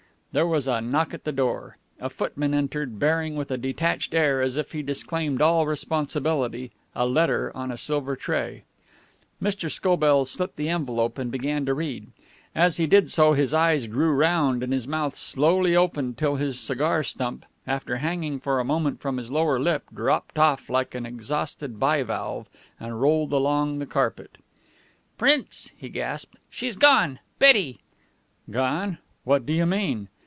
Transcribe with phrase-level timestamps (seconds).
[0.33, 1.75] There was a knock at the door.
[1.99, 7.05] A footman entered, bearing, with a detached air, as if he disclaimed all responsibility, a
[7.05, 8.63] letter on a silver tray.
[9.43, 9.69] Mr.
[9.69, 12.07] Scobell slit the envelope, and began to read.
[12.55, 16.57] As he did so his eyes grew round, and his mouth slowly opened till his
[16.57, 21.05] cigar stump, after hanging for a moment from his lower lip, dropped off like an
[21.05, 22.47] exhausted bivalve
[22.79, 24.37] and rolled along the carpet.
[25.17, 27.19] "Prince," he gasped, "she's gone.
[27.37, 27.81] Betty!"
[28.49, 28.97] "Gone!
[29.25, 30.07] What do you mean?"